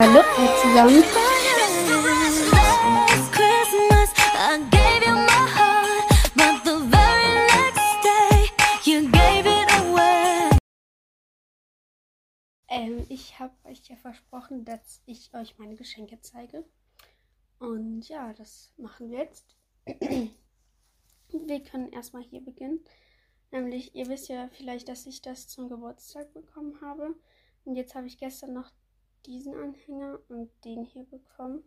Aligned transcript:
Hallo 0.00 0.20
zusammen. 0.62 1.02
Ähm, 12.68 13.06
ich 13.08 13.40
habe 13.40 13.52
euch 13.64 13.80
ja 13.88 13.96
versprochen, 13.96 14.64
dass 14.64 15.02
ich 15.06 15.34
euch 15.34 15.58
meine 15.58 15.74
Geschenke 15.74 16.20
zeige. 16.20 16.64
Und 17.58 18.08
ja, 18.08 18.32
das 18.34 18.72
machen 18.76 19.10
wir 19.10 19.18
jetzt. 19.18 19.56
wir 21.28 21.62
können 21.64 21.90
erstmal 21.92 22.22
hier 22.22 22.44
beginnen. 22.44 22.84
Nämlich, 23.50 23.96
ihr 23.96 24.06
wisst 24.06 24.28
ja 24.28 24.48
vielleicht, 24.52 24.88
dass 24.88 25.06
ich 25.06 25.22
das 25.22 25.48
zum 25.48 25.68
Geburtstag 25.68 26.32
bekommen 26.34 26.80
habe. 26.82 27.16
Und 27.64 27.74
jetzt 27.74 27.96
habe 27.96 28.06
ich 28.06 28.18
gestern 28.18 28.52
noch 28.52 28.70
diesen 29.26 29.54
Anhänger 29.54 30.18
und 30.28 30.50
den 30.64 30.84
hier 30.84 31.04
bekommen. 31.04 31.62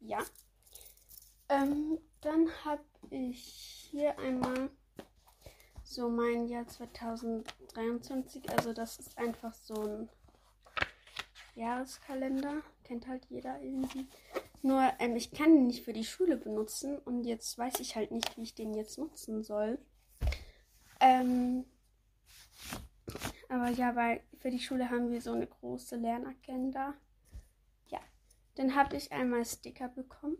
Ja. 0.00 0.18
Ähm, 1.48 1.98
dann 2.20 2.48
habe 2.64 2.84
ich 3.10 3.88
hier 3.90 4.18
einmal 4.18 4.70
so 5.82 6.08
mein 6.08 6.48
Jahr 6.48 6.66
2023. 6.66 8.50
Also 8.50 8.72
das 8.72 8.98
ist 8.98 9.16
einfach 9.16 9.54
so 9.54 9.74
ein 9.74 10.08
Jahreskalender. 11.54 12.62
Kennt 12.84 13.06
halt 13.06 13.24
jeder 13.26 13.60
irgendwie. 13.60 14.06
Nur 14.62 14.92
ähm, 14.98 15.16
ich 15.16 15.30
kann 15.30 15.54
ihn 15.54 15.66
nicht 15.68 15.84
für 15.84 15.92
die 15.92 16.04
Schule 16.04 16.36
benutzen 16.36 16.98
und 16.98 17.24
jetzt 17.24 17.56
weiß 17.56 17.80
ich 17.80 17.94
halt 17.94 18.10
nicht, 18.10 18.36
wie 18.36 18.42
ich 18.42 18.54
den 18.54 18.74
jetzt 18.74 18.98
nutzen 18.98 19.44
soll. 19.44 19.78
Ähm, 21.00 21.64
aber 23.48 23.68
ja, 23.68 23.94
weil 23.94 24.22
für 24.38 24.50
die 24.50 24.58
Schule 24.58 24.90
haben 24.90 25.10
wir 25.10 25.20
so 25.20 25.32
eine 25.32 25.46
große 25.46 25.96
Lernagenda. 25.96 26.94
Ja, 27.88 28.00
dann 28.56 28.74
habe 28.74 28.96
ich 28.96 29.12
einmal 29.12 29.44
Sticker 29.44 29.88
bekommen. 29.88 30.36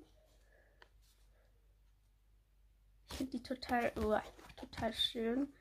Ich 3.11 3.17
finde 3.17 3.33
die 3.33 3.43
total, 3.43 3.93
oh, 3.97 4.19
total 4.57 4.93
schön. 4.93 5.53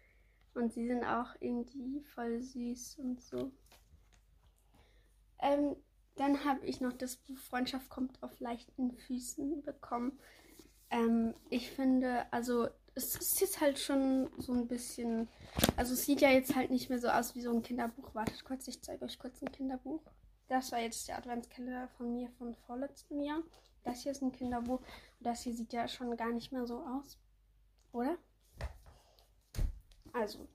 Und 0.54 0.74
sie 0.74 0.88
sind 0.88 1.04
auch 1.04 1.36
irgendwie 1.40 2.02
voll 2.14 2.42
süß 2.42 3.00
und 3.00 3.22
so. 3.22 3.52
Ähm, 5.40 5.76
dann 6.16 6.46
habe 6.46 6.66
ich 6.66 6.80
noch 6.80 6.94
das 6.94 7.18
Buch 7.18 7.38
Freundschaft 7.38 7.90
kommt 7.90 8.24
auf 8.24 8.40
leichten 8.40 8.94
Füßen 8.94 9.64
bekommen. 9.64 10.18
Ähm, 10.90 11.34
ich 11.50 11.72
finde, 11.72 12.32
also 12.32 12.70
es 12.96 13.16
ist 13.16 13.42
jetzt 13.42 13.60
halt 13.60 13.78
schon 13.78 14.30
so 14.38 14.54
ein 14.54 14.68
bisschen, 14.68 15.28
also 15.76 15.94
es 15.94 16.06
sieht 16.06 16.22
ja 16.22 16.30
jetzt 16.30 16.56
halt 16.56 16.72
nicht 16.72 16.90
mehr 16.90 17.00
so 17.00 17.10
aus 17.10 17.36
wie 17.36 17.42
so 17.42 17.52
ein 17.52 17.62
Kinderbuch. 17.62 18.16
Wartet 18.16 18.44
kurz, 18.46 18.68
ich 18.70 18.82
zeige 18.82 19.04
euch 19.04 19.20
kurz 19.20 19.42
ein 19.42 19.52
Kinderbuch. 19.52 20.02
Das 20.48 20.72
war 20.72 20.80
jetzt 20.80 21.08
der 21.10 21.18
Adventskalender 21.18 21.90
von 21.98 22.14
mir 22.14 22.30
von 22.38 22.56
vorletztem 22.56 23.22
Jahr. 23.22 23.42
Das 23.84 24.04
hier 24.04 24.14
ist 24.14 24.22
ein 24.22 24.32
Kinderbuch. 24.32 24.80
Und 24.80 25.28
das 25.28 25.42
hier 25.42 25.54
sieht 25.54 25.74
ja 25.74 25.88
schon 25.88 26.16
gar 26.16 26.32
nicht 26.32 26.54
mehr 26.54 26.66
so 26.66 26.80
aus. 26.80 27.18
Oder? 27.92 28.18
Also. 30.14 30.48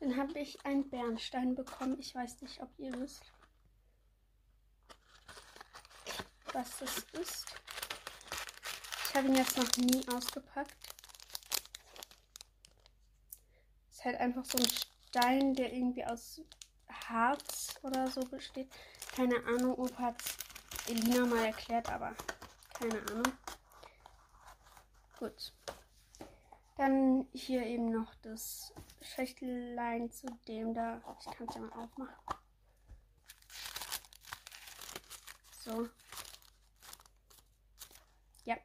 Dann 0.00 0.16
habe 0.16 0.38
ich 0.38 0.64
einen 0.64 0.88
Bernstein 0.88 1.54
bekommen. 1.54 1.98
Ich 1.98 2.14
weiß 2.14 2.40
nicht, 2.40 2.62
ob 2.62 2.70
ihr 2.78 2.92
wisst, 2.98 3.24
was 6.52 6.78
das 6.78 7.04
ist. 7.20 7.46
Ich 9.14 9.18
habe 9.18 9.28
ihn 9.28 9.36
jetzt 9.36 9.56
noch 9.56 9.76
nie 9.76 10.04
ausgepackt. 10.08 10.74
Ist 13.88 14.04
halt 14.04 14.16
einfach 14.16 14.44
so 14.44 14.58
ein 14.58 14.66
Stein, 14.66 15.54
der 15.54 15.72
irgendwie 15.72 16.04
aus 16.04 16.40
Harz 16.88 17.78
oder 17.82 18.10
so 18.10 18.22
besteht. 18.22 18.68
Keine 19.14 19.36
Ahnung, 19.46 19.76
Opa 19.76 20.02
hat 20.02 20.16
Elina 20.88 21.26
mal 21.26 21.44
erklärt, 21.44 21.88
aber 21.90 22.12
keine 22.72 23.00
Ahnung. 23.02 23.32
Gut. 25.20 25.52
Dann 26.76 27.28
hier 27.32 27.64
eben 27.64 27.92
noch 27.92 28.16
das 28.16 28.74
Schächtelein 29.00 30.10
zu 30.10 30.26
dem 30.48 30.74
da. 30.74 31.00
Ich 31.20 31.26
kann 31.36 31.46
es 31.48 31.54
ja 31.54 31.60
mal 31.60 31.84
aufmachen. 31.84 32.16
So. 35.60 35.88
Ja. 38.44 38.56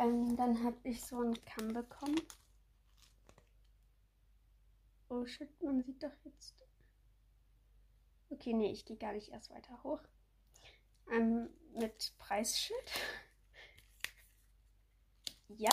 Ähm, 0.00 0.34
dann 0.34 0.64
habe 0.64 0.78
ich 0.82 1.04
so 1.04 1.20
einen 1.20 1.44
Kamm 1.44 1.74
bekommen. 1.74 2.18
Oh 5.10 5.26
shit, 5.26 5.62
man 5.62 5.82
sieht 5.82 6.02
doch 6.02 6.16
jetzt. 6.24 6.64
Okay, 8.30 8.54
nee, 8.54 8.72
ich 8.72 8.86
gehe 8.86 8.96
gar 8.96 9.12
nicht 9.12 9.28
erst 9.28 9.50
weiter 9.50 9.82
hoch. 9.82 10.00
Ähm, 11.12 11.50
mit 11.74 12.12
Preisschild. 12.18 12.80
Ja. 15.56 15.72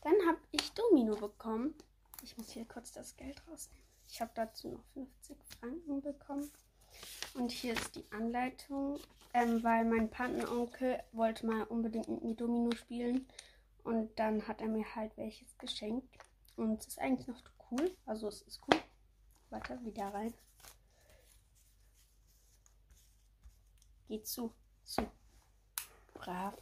Dann 0.00 0.14
habe 0.26 0.38
ich 0.50 0.72
Domino 0.72 1.14
bekommen. 1.14 1.74
Ich 2.22 2.38
muss 2.38 2.48
hier 2.48 2.64
kurz 2.64 2.90
das 2.90 3.14
Geld 3.16 3.38
rausnehmen. 3.46 3.84
Ich 4.08 4.18
habe 4.22 4.30
dazu 4.34 4.68
noch 4.68 4.84
50 4.94 5.36
Franken 5.44 6.00
bekommen. 6.00 6.50
Und 7.34 7.50
hier 7.50 7.74
ist 7.74 7.96
die 7.96 8.04
Anleitung, 8.12 9.00
ähm, 9.32 9.62
weil 9.62 9.84
mein 9.84 10.08
Patenonkel 10.08 11.02
wollte 11.12 11.46
mal 11.46 11.64
unbedingt 11.64 12.08
mit 12.08 12.22
mir 12.22 12.34
Domino 12.34 12.70
spielen. 12.76 13.26
Und 13.82 14.18
dann 14.18 14.46
hat 14.48 14.60
er 14.60 14.68
mir 14.68 14.94
halt 14.94 15.16
welches 15.16 15.58
geschenkt. 15.58 16.08
Und 16.56 16.80
es 16.80 16.86
ist 16.86 16.98
eigentlich 17.00 17.26
noch 17.26 17.42
cool. 17.70 17.94
Also 18.06 18.28
es 18.28 18.42
ist 18.42 18.60
cool. 18.68 18.80
Warte, 19.50 19.78
wieder 19.84 20.14
rein. 20.14 20.32
Geht 24.06 24.26
zu. 24.26 24.52
Zu. 24.84 25.02
Brav. 26.14 26.54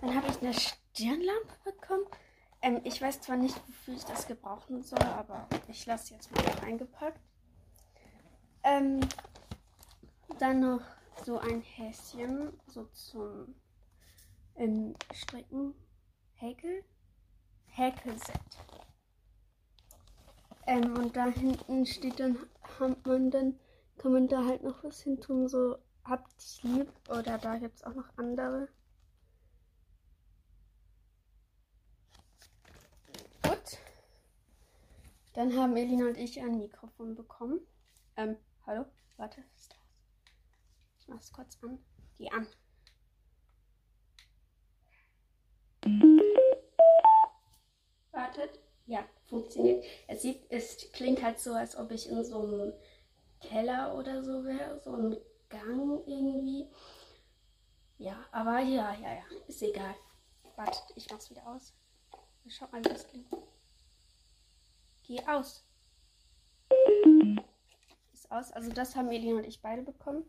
Dann 0.00 0.14
habe 0.14 0.28
ich 0.28 0.40
eine 0.42 0.52
Stirnlampe 0.52 1.54
bekommen. 1.64 2.04
Ähm, 2.60 2.80
ich 2.84 3.00
weiß 3.00 3.22
zwar 3.22 3.36
nicht, 3.36 3.56
wofür 3.66 3.94
ich 3.94 4.04
das 4.04 4.26
gebrauchen 4.26 4.82
soll, 4.82 5.02
aber 5.02 5.48
ich 5.68 5.86
lasse 5.86 6.14
jetzt 6.14 6.30
mal 6.34 6.44
eingepackt. 6.64 7.20
Ähm, 8.62 9.00
dann 10.38 10.60
noch 10.60 10.82
so 11.24 11.38
ein 11.38 11.62
Häschen, 11.62 12.52
so 12.66 12.84
zum 12.86 13.54
ähm, 14.56 14.94
Stricken. 15.12 15.74
Häkel? 16.34 16.84
Häkelset. 17.66 18.40
Ähm, 20.66 20.96
und 20.96 21.16
da 21.16 21.26
hinten 21.26 21.86
steht 21.86 22.20
dann, 22.20 22.38
hat 22.78 23.06
man 23.06 23.30
dann, 23.30 23.58
kann 23.98 24.12
man 24.12 24.28
da 24.28 24.44
halt 24.44 24.62
noch 24.62 24.82
was 24.82 25.00
hin 25.02 25.20
tun, 25.20 25.48
so 25.48 25.78
habt 26.04 26.40
dich 26.40 26.62
lieb. 26.62 26.92
Oder 27.08 27.38
da 27.38 27.58
gibt 27.58 27.76
es 27.76 27.84
auch 27.84 27.94
noch 27.94 28.08
andere. 28.16 28.68
Gut. 33.42 33.78
Dann 35.34 35.56
haben 35.56 35.76
Elina 35.76 36.06
und 36.06 36.16
ich 36.16 36.40
ein 36.40 36.58
Mikrofon 36.58 37.14
bekommen. 37.14 37.60
Ähm, 38.16 38.36
hallo? 38.66 38.86
Warte, 39.16 39.42
ist? 39.54 39.75
Ich 41.06 41.14
mach's 41.14 41.32
kurz 41.32 41.56
an. 41.62 41.78
Geh 42.18 42.28
an. 42.30 42.48
Wartet. 48.10 48.58
Ja, 48.86 49.04
funktioniert. 49.26 49.84
Es 50.08 50.22
sieht, 50.22 50.50
es 50.50 50.90
klingt 50.90 51.22
halt 51.22 51.38
so, 51.38 51.52
als 51.54 51.76
ob 51.76 51.92
ich 51.92 52.08
in 52.08 52.24
so 52.24 52.42
einem 52.42 52.72
Keller 53.40 53.94
oder 53.96 54.24
so 54.24 54.44
wäre. 54.44 54.80
So 54.80 54.96
ein 54.96 55.16
Gang 55.48 56.02
irgendwie. 56.08 56.68
Ja, 57.98 58.26
aber 58.32 58.58
ja, 58.58 58.92
ja, 58.94 59.14
ja. 59.14 59.24
Ist 59.46 59.62
egal. 59.62 59.94
Wartet, 60.56 60.92
ich 60.96 61.08
mach's 61.08 61.30
wieder 61.30 61.46
aus. 61.46 61.72
Schaut 62.48 62.72
mal, 62.72 62.84
wie 62.84 62.88
das 62.88 63.06
klingt. 63.06 63.28
Geh 65.04 65.24
aus. 65.28 65.64
Ist 68.12 68.28
aus. 68.32 68.50
Also 68.50 68.72
das 68.72 68.96
haben 68.96 69.08
Elina 69.12 69.36
und 69.38 69.44
ich 69.44 69.62
beide 69.62 69.82
bekommen. 69.82 70.24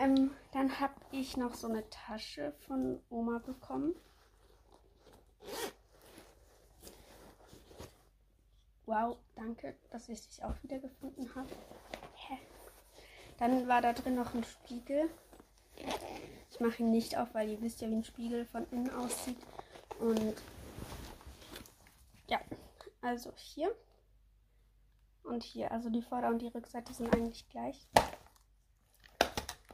Ähm, 0.00 0.30
dann 0.52 0.80
habe 0.80 0.94
ich 1.12 1.36
noch 1.36 1.54
so 1.54 1.68
eine 1.68 1.88
Tasche 1.90 2.54
von 2.66 3.00
Oma 3.10 3.38
bekommen. 3.38 3.94
Wow, 8.86 9.18
danke, 9.36 9.76
dass 9.90 10.08
ich 10.08 10.26
dich 10.26 10.42
auch 10.42 10.54
wieder 10.62 10.78
gefunden 10.78 11.30
habe. 11.34 11.50
Dann 13.40 13.68
war 13.68 13.80
da 13.80 13.92
drin 13.92 14.16
noch 14.16 14.34
ein 14.34 14.44
Spiegel. 14.44 15.08
Ich 16.50 16.60
mache 16.60 16.82
ihn 16.82 16.90
nicht 16.90 17.16
auf, 17.16 17.32
weil 17.34 17.48
ihr 17.48 17.60
wisst 17.62 17.80
ja, 17.80 17.88
wie 17.88 17.94
ein 17.94 18.04
Spiegel 18.04 18.44
von 18.44 18.66
innen 18.70 18.90
aussieht. 18.90 19.38
Und 19.98 20.34
ja, 22.26 22.38
also 23.00 23.32
hier 23.36 23.74
und 25.24 25.42
hier. 25.42 25.72
Also 25.72 25.88
die 25.88 26.02
Vorder- 26.02 26.28
und 26.28 26.40
die 26.40 26.48
Rückseite 26.48 26.92
sind 26.92 27.14
eigentlich 27.14 27.48
gleich. 27.48 27.86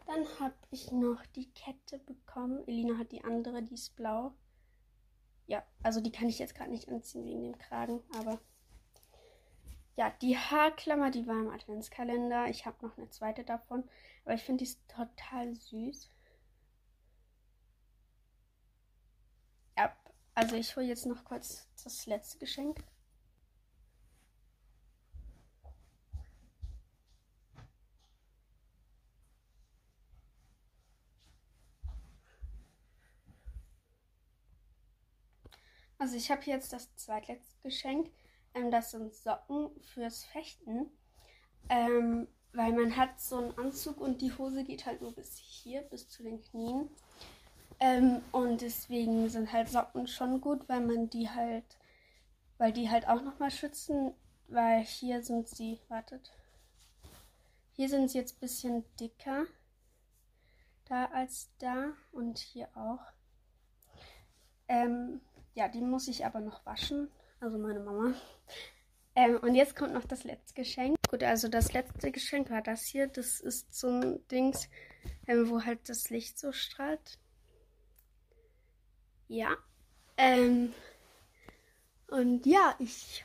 Dann 0.06 0.24
habe 0.40 0.54
ich 0.70 0.92
noch 0.92 1.24
die 1.34 1.50
Kette 1.52 1.98
bekommen. 1.98 2.66
Elina 2.66 2.96
hat 2.98 3.12
die 3.12 3.24
andere, 3.24 3.62
die 3.62 3.74
ist 3.74 3.96
blau. 3.96 4.34
ja, 5.46 5.64
also 5.82 6.00
die 6.00 6.12
kann 6.12 6.28
ich 6.28 6.38
jetzt 6.38 6.54
gerade 6.54 6.70
nicht 6.70 6.88
anziehen 6.88 7.24
wegen 7.24 7.42
dem 7.42 7.58
Kragen, 7.58 8.00
aber 8.18 8.40
ja, 9.96 10.10
die 10.20 10.36
Haarklammer, 10.36 11.10
die 11.10 11.26
war 11.26 11.36
im 11.40 11.48
Adventskalender. 11.50 12.48
Ich 12.48 12.66
habe 12.66 12.84
noch 12.86 12.98
eine 12.98 13.08
zweite 13.10 13.44
davon, 13.44 13.88
aber 14.24 14.34
ich 14.34 14.42
finde 14.42 14.64
die 14.64 14.70
ist 14.70 14.80
total 14.88 15.54
süß. 15.54 16.10
Ja, 19.78 19.96
also 20.34 20.56
ich 20.56 20.76
hole 20.76 20.86
jetzt 20.86 21.06
noch 21.06 21.24
kurz 21.24 21.66
das 21.82 22.06
letzte 22.06 22.38
Geschenk. 22.38 22.82
Also 36.06 36.18
ich 36.18 36.30
habe 36.30 36.42
jetzt 36.44 36.72
das 36.72 36.94
zweitletzte 36.94 37.56
Geschenk. 37.64 38.12
Ähm, 38.54 38.70
das 38.70 38.92
sind 38.92 39.12
Socken 39.12 39.70
fürs 39.92 40.22
Fechten. 40.22 40.88
Ähm, 41.68 42.28
weil 42.52 42.72
man 42.74 42.96
hat 42.96 43.20
so 43.20 43.38
einen 43.38 43.58
Anzug 43.58 44.00
und 44.00 44.22
die 44.22 44.32
Hose 44.38 44.62
geht 44.62 44.86
halt 44.86 45.02
nur 45.02 45.12
bis 45.16 45.36
hier, 45.36 45.82
bis 45.82 46.08
zu 46.08 46.22
den 46.22 46.40
Knien. 46.40 46.88
Ähm, 47.80 48.22
und 48.30 48.60
deswegen 48.60 49.28
sind 49.28 49.52
halt 49.52 49.68
Socken 49.68 50.06
schon 50.06 50.40
gut, 50.40 50.68
weil 50.68 50.80
man 50.80 51.10
die 51.10 51.28
halt, 51.28 51.76
weil 52.56 52.72
die 52.72 52.88
halt 52.88 53.08
auch 53.08 53.22
nochmal 53.22 53.50
schützen, 53.50 54.14
weil 54.46 54.84
hier 54.84 55.24
sind 55.24 55.48
sie, 55.48 55.80
wartet, 55.88 56.32
hier 57.72 57.88
sind 57.88 58.12
sie 58.12 58.18
jetzt 58.18 58.36
ein 58.36 58.40
bisschen 58.42 58.84
dicker 59.00 59.46
da 60.84 61.06
als 61.06 61.50
da 61.58 61.94
und 62.12 62.38
hier 62.38 62.68
auch. 62.76 63.00
Ähm, 64.68 65.20
ja, 65.56 65.68
die 65.68 65.80
muss 65.80 66.06
ich 66.06 66.24
aber 66.24 66.40
noch 66.40 66.64
waschen. 66.66 67.10
Also 67.40 67.58
meine 67.58 67.80
Mama. 67.80 68.14
Ähm, 69.14 69.38
und 69.38 69.54
jetzt 69.54 69.74
kommt 69.74 69.94
noch 69.94 70.04
das 70.04 70.24
letzte 70.24 70.52
Geschenk. 70.54 70.96
Gut, 71.10 71.22
also 71.22 71.48
das 71.48 71.72
letzte 71.72 72.12
Geschenk 72.12 72.50
war 72.50 72.60
das 72.60 72.82
hier. 72.84 73.06
Das 73.06 73.40
ist 73.40 73.74
so 73.74 73.88
ein 73.88 74.20
Dings, 74.28 74.68
ähm, 75.26 75.48
wo 75.48 75.64
halt 75.64 75.88
das 75.88 76.10
Licht 76.10 76.38
so 76.38 76.52
strahlt. 76.52 77.18
Ja. 79.28 79.56
Ähm, 80.18 80.74
und 82.08 82.44
ja, 82.44 82.76
ich 82.78 83.24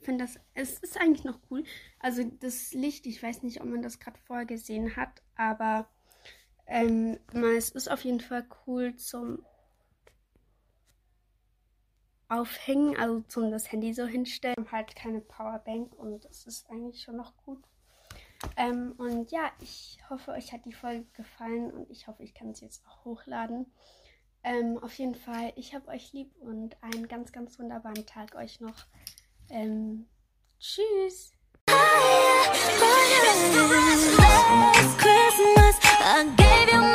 finde 0.00 0.24
das, 0.24 0.38
es 0.52 0.78
ist 0.80 1.00
eigentlich 1.00 1.24
noch 1.24 1.38
cool. 1.50 1.64
Also 1.98 2.24
das 2.40 2.74
Licht, 2.74 3.06
ich 3.06 3.22
weiß 3.22 3.42
nicht, 3.42 3.62
ob 3.62 3.68
man 3.68 3.80
das 3.80 4.00
gerade 4.00 4.18
vorher 4.26 4.44
gesehen 4.44 4.96
hat, 4.96 5.22
aber 5.34 5.88
ähm, 6.66 7.18
es 7.56 7.70
ist 7.70 7.88
auf 7.88 8.04
jeden 8.04 8.20
Fall 8.20 8.46
cool 8.66 8.96
zum 8.96 9.44
aufhängen, 12.28 12.96
also 12.96 13.20
zum 13.28 13.50
das 13.50 13.70
Handy 13.70 13.92
so 13.94 14.06
hinstellen. 14.06 14.70
Halt 14.70 14.96
keine 14.96 15.20
Powerbank 15.20 15.94
und 15.94 16.24
das 16.24 16.46
ist 16.46 16.68
eigentlich 16.70 17.02
schon 17.02 17.16
noch 17.16 17.36
gut. 17.44 17.62
Ähm, 18.56 18.94
und 18.98 19.30
ja, 19.30 19.50
ich 19.60 19.98
hoffe, 20.10 20.32
euch 20.32 20.52
hat 20.52 20.64
die 20.64 20.72
Folge 20.72 21.06
gefallen 21.14 21.70
und 21.70 21.90
ich 21.90 22.06
hoffe, 22.08 22.22
ich 22.22 22.34
kann 22.34 22.54
sie 22.54 22.64
jetzt 22.64 22.82
auch 22.86 23.04
hochladen. 23.04 23.66
Ähm, 24.42 24.78
auf 24.82 24.92
jeden 24.98 25.14
Fall, 25.14 25.52
ich 25.56 25.74
habe 25.74 25.88
euch 25.88 26.12
lieb 26.12 26.30
und 26.40 26.76
einen 26.82 27.08
ganz, 27.08 27.32
ganz 27.32 27.58
wunderbaren 27.58 28.04
Tag 28.06 28.34
euch 28.34 28.60
noch. 28.60 28.86
Ähm, 29.48 30.06
tschüss! 30.60 31.32
Christmas, 34.98 35.76
I 36.02 36.24
gave 36.36 36.70
you 36.72 36.93